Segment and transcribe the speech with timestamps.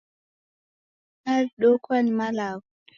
[1.23, 2.67] Dadokwa ni malagho